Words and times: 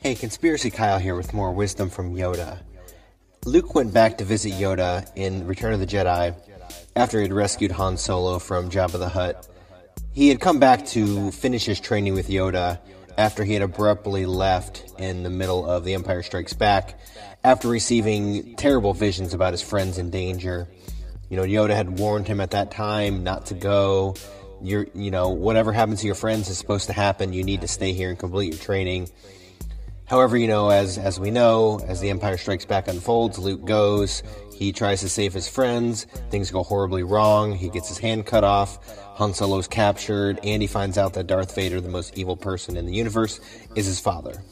Hey, 0.00 0.14
Conspiracy 0.14 0.70
Kyle 0.70 1.00
here 1.00 1.16
with 1.16 1.34
more 1.34 1.50
wisdom 1.50 1.90
from 1.90 2.14
Yoda. 2.14 2.60
Luke 3.44 3.74
went 3.74 3.92
back 3.92 4.18
to 4.18 4.24
visit 4.24 4.52
Yoda 4.52 5.10
in 5.16 5.44
Return 5.44 5.72
of 5.72 5.80
the 5.80 5.88
Jedi 5.88 6.36
after 6.94 7.18
he 7.18 7.24
had 7.24 7.32
rescued 7.32 7.72
Han 7.72 7.96
Solo 7.96 8.38
from 8.38 8.70
Jabba 8.70 9.00
the 9.00 9.08
Hutt. 9.08 9.48
He 10.12 10.28
had 10.28 10.40
come 10.40 10.60
back 10.60 10.86
to 10.86 11.32
finish 11.32 11.64
his 11.64 11.80
training 11.80 12.14
with 12.14 12.28
Yoda 12.28 12.78
after 13.18 13.42
he 13.42 13.54
had 13.54 13.62
abruptly 13.62 14.24
left 14.24 14.92
in 15.00 15.24
the 15.24 15.30
middle 15.30 15.68
of 15.68 15.82
The 15.82 15.94
Empire 15.94 16.22
Strikes 16.22 16.52
Back 16.52 17.00
after 17.42 17.66
receiving 17.66 18.54
terrible 18.54 18.94
visions 18.94 19.34
about 19.34 19.52
his 19.52 19.62
friends 19.62 19.98
in 19.98 20.10
danger. 20.10 20.68
You 21.28 21.36
know, 21.36 21.42
Yoda 21.42 21.74
had 21.74 21.98
warned 21.98 22.28
him 22.28 22.40
at 22.40 22.52
that 22.52 22.70
time 22.70 23.24
not 23.24 23.46
to 23.46 23.54
go. 23.54 24.14
You're, 24.62 24.86
you 24.94 25.10
know, 25.10 25.30
whatever 25.30 25.72
happens 25.72 26.02
to 26.02 26.06
your 26.06 26.14
friends 26.14 26.48
is 26.48 26.56
supposed 26.56 26.86
to 26.86 26.92
happen. 26.92 27.32
You 27.32 27.42
need 27.42 27.62
to 27.62 27.68
stay 27.68 27.92
here 27.92 28.10
and 28.10 28.18
complete 28.18 28.52
your 28.52 28.62
training. 28.62 29.08
However, 30.08 30.38
you 30.38 30.48
know, 30.48 30.70
as 30.70 30.96
as 30.96 31.20
we 31.20 31.30
know, 31.30 31.80
as 31.86 32.00
the 32.00 32.08
Empire 32.08 32.38
Strikes 32.38 32.64
Back 32.64 32.88
unfolds, 32.88 33.38
Luke 33.38 33.64
goes. 33.64 34.22
He 34.54 34.72
tries 34.72 35.00
to 35.02 35.08
save 35.08 35.34
his 35.34 35.48
friends. 35.48 36.04
Things 36.30 36.50
go 36.50 36.62
horribly 36.62 37.02
wrong. 37.02 37.54
He 37.54 37.68
gets 37.68 37.88
his 37.88 37.98
hand 37.98 38.26
cut 38.26 38.42
off. 38.42 38.98
Han 39.16 39.34
Solo's 39.34 39.68
captured, 39.68 40.40
and 40.42 40.62
he 40.62 40.66
finds 40.66 40.96
out 40.96 41.12
that 41.14 41.26
Darth 41.26 41.54
Vader, 41.54 41.80
the 41.80 41.88
most 41.88 42.16
evil 42.16 42.36
person 42.36 42.76
in 42.76 42.86
the 42.86 42.92
universe, 42.92 43.38
is 43.76 43.86
his 43.86 44.00
father. 44.00 44.42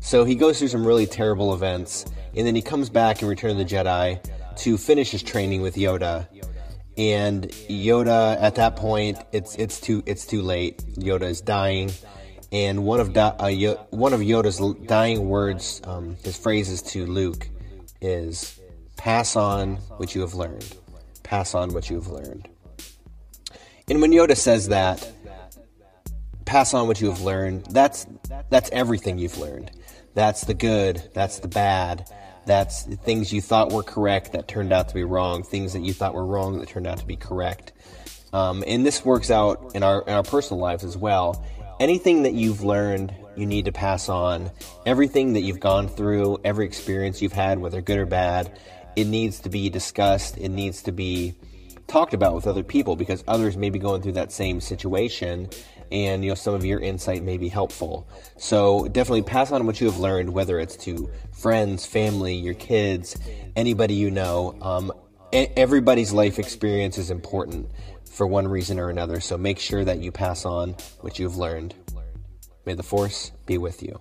So 0.00 0.24
he 0.24 0.34
goes 0.34 0.58
through 0.58 0.68
some 0.68 0.86
really 0.86 1.06
terrible 1.06 1.54
events, 1.54 2.04
and 2.36 2.46
then 2.46 2.54
he 2.54 2.62
comes 2.62 2.90
back 2.90 3.22
in 3.22 3.28
Return 3.28 3.52
of 3.52 3.58
the 3.58 3.64
Jedi 3.64 4.20
to 4.58 4.76
finish 4.76 5.10
his 5.10 5.22
training 5.22 5.62
with 5.62 5.74
Yoda. 5.74 6.28
And 6.96 7.48
Yoda, 7.68 8.40
at 8.40 8.56
that 8.56 8.76
point, 8.76 9.18
it's 9.32 9.54
it's 9.56 9.80
too 9.80 10.02
it's 10.04 10.26
too 10.26 10.42
late. 10.42 10.78
Yoda 10.96 11.22
is 11.22 11.40
dying 11.40 11.90
and 12.52 12.84
one 12.84 13.00
of 13.00 13.12
da- 13.12 13.34
uh, 13.40 13.46
Yo- 13.46 13.86
one 13.90 14.12
of 14.12 14.20
Yoda's 14.20 14.58
dying 14.86 15.28
words, 15.28 15.80
um, 15.84 16.16
his 16.24 16.36
phrases 16.36 16.82
to 16.82 17.06
Luke, 17.06 17.48
is 18.00 18.58
"Pass 18.96 19.36
on 19.36 19.76
what 19.96 20.14
you 20.14 20.20
have 20.22 20.34
learned. 20.34 20.76
Pass 21.22 21.54
on 21.54 21.74
what 21.74 21.90
you 21.90 21.96
have 21.96 22.08
learned." 22.08 22.48
And 23.88 24.00
when 24.00 24.12
Yoda 24.12 24.36
says 24.36 24.68
that, 24.68 25.06
"Pass 26.44 26.74
on 26.74 26.86
what 26.86 27.00
you 27.00 27.08
have 27.08 27.20
learned," 27.20 27.66
that's 27.70 28.06
that's 28.50 28.70
everything 28.72 29.18
you've 29.18 29.38
learned. 29.38 29.70
That's 30.14 30.42
the 30.42 30.54
good. 30.54 31.10
That's 31.14 31.38
the 31.40 31.48
bad. 31.48 32.10
That's 32.46 32.84
things 32.84 33.30
you 33.30 33.42
thought 33.42 33.72
were 33.72 33.82
correct 33.82 34.32
that 34.32 34.48
turned 34.48 34.72
out 34.72 34.88
to 34.88 34.94
be 34.94 35.04
wrong. 35.04 35.42
Things 35.42 35.74
that 35.74 35.82
you 35.82 35.92
thought 35.92 36.14
were 36.14 36.24
wrong 36.24 36.58
that 36.58 36.68
turned 36.68 36.86
out 36.86 36.98
to 36.98 37.06
be 37.06 37.16
correct. 37.16 37.72
Um, 38.32 38.64
and 38.66 38.84
this 38.84 39.04
works 39.04 39.30
out 39.30 39.72
in 39.74 39.82
our 39.82 40.02
in 40.02 40.14
our 40.14 40.22
personal 40.22 40.60
lives 40.60 40.82
as 40.82 40.96
well 40.96 41.44
anything 41.80 42.22
that 42.22 42.34
you've 42.34 42.62
learned, 42.62 43.14
you 43.36 43.46
need 43.46 43.66
to 43.66 43.72
pass 43.72 44.08
on. 44.08 44.50
Everything 44.86 45.32
that 45.34 45.40
you've 45.40 45.60
gone 45.60 45.88
through, 45.88 46.38
every 46.44 46.66
experience 46.66 47.22
you've 47.22 47.32
had, 47.32 47.58
whether 47.58 47.80
good 47.80 47.98
or 47.98 48.06
bad, 48.06 48.58
it 48.96 49.06
needs 49.06 49.40
to 49.40 49.48
be 49.48 49.70
discussed. 49.70 50.36
It 50.38 50.48
needs 50.48 50.82
to 50.82 50.92
be 50.92 51.34
talked 51.86 52.14
about 52.14 52.34
with 52.34 52.46
other 52.46 52.62
people 52.62 52.96
because 52.96 53.24
others 53.26 53.56
may 53.56 53.70
be 53.70 53.78
going 53.78 54.02
through 54.02 54.12
that 54.12 54.30
same 54.30 54.60
situation 54.60 55.48
and 55.90 56.22
you 56.22 56.30
know 56.30 56.34
some 56.34 56.52
of 56.52 56.62
your 56.62 56.78
insight 56.80 57.22
may 57.22 57.38
be 57.38 57.48
helpful 57.48 58.06
so 58.36 58.86
definitely 58.88 59.22
pass 59.22 59.50
on 59.52 59.64
what 59.64 59.80
you 59.80 59.86
have 59.86 59.98
learned 59.98 60.28
whether 60.28 60.60
it's 60.60 60.76
to 60.76 61.10
friends 61.32 61.86
family 61.86 62.34
your 62.34 62.52
kids 62.52 63.16
anybody 63.56 63.94
you 63.94 64.10
know 64.10 64.54
um, 64.60 64.92
everybody's 65.32 66.12
life 66.12 66.38
experience 66.38 66.98
is 66.98 67.10
important 67.10 67.70
for 68.10 68.26
one 68.26 68.48
reason 68.48 68.78
or 68.78 68.88
another. 68.88 69.20
So 69.20 69.38
make 69.38 69.58
sure 69.58 69.84
that 69.84 69.98
you 69.98 70.10
pass 70.12 70.44
on 70.44 70.76
what 71.00 71.18
you've 71.18 71.36
learned. 71.36 71.74
May 72.64 72.74
the 72.74 72.82
Force 72.82 73.32
be 73.46 73.58
with 73.58 73.82
you. 73.82 73.98